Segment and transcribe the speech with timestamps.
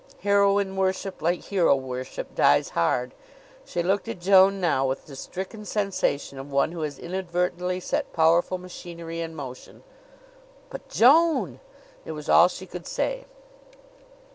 [0.21, 3.13] Heroine worship, like hero worship, dies hard.
[3.65, 8.11] She looked at Joan now with the stricken sensation of one who has inadvertently set
[8.11, 9.83] powerful machinery in motion.
[10.71, 11.59] "But, Joan!"
[12.03, 13.25] It was all she could say.